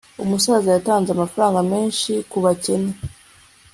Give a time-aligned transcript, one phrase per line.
[0.23, 2.91] umusaza yatanze amafaranga menshi kubakene